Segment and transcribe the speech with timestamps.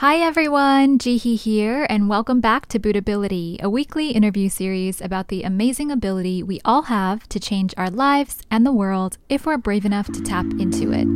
[0.00, 5.42] Hi everyone, Jihi here, and welcome back to Buddhability, a weekly interview series about the
[5.42, 9.84] amazing ability we all have to change our lives and the world if we're brave
[9.84, 11.08] enough to tap into it.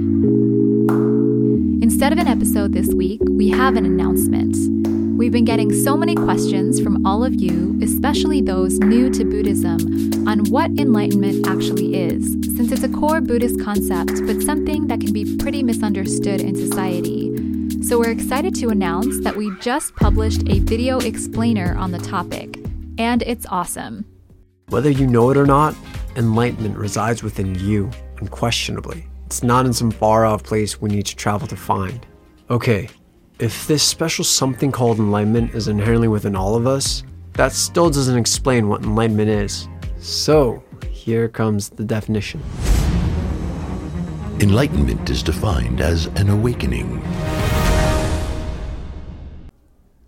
[1.80, 4.56] Instead of an episode this week, we have an announcement.
[5.16, 10.26] We've been getting so many questions from all of you, especially those new to Buddhism,
[10.26, 15.12] on what enlightenment actually is, since it's a core Buddhist concept, but something that can
[15.12, 17.31] be pretty misunderstood in society.
[17.92, 22.58] So we're excited to announce that we just published a video explainer on the topic,
[22.96, 24.06] and it's awesome.
[24.70, 25.76] Whether you know it or not,
[26.16, 29.06] enlightenment resides within you, unquestionably.
[29.26, 32.06] It's not in some far off place we need to travel to find.
[32.48, 32.88] Okay,
[33.38, 37.02] if this special something called enlightenment is inherently within all of us,
[37.34, 39.68] that still doesn't explain what enlightenment is.
[39.98, 42.42] So, here comes the definition.
[44.40, 47.02] Enlightenment is defined as an awakening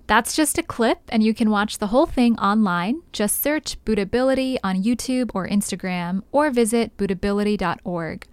[0.06, 3.02] that's just a clip, and you can watch the whole thing online.
[3.12, 8.26] Just search Buddhability on YouTube or Instagram, or visit buddhability.org.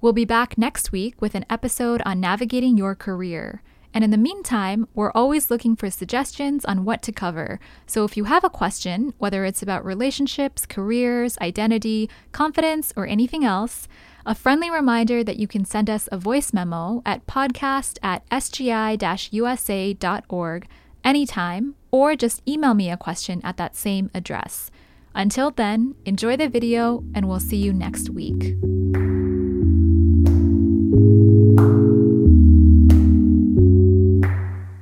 [0.00, 3.62] We'll be back next week with an episode on navigating your career.
[3.94, 7.60] And in the meantime, we're always looking for suggestions on what to cover.
[7.86, 13.44] So if you have a question, whether it's about relationships, careers, identity, confidence, or anything
[13.44, 13.86] else,
[14.26, 19.28] a friendly reminder that you can send us a voice memo at podcast at sgi
[19.30, 20.68] usa.org
[21.04, 24.70] anytime, or just email me a question at that same address.
[25.14, 28.56] Until then, enjoy the video, and we'll see you next week.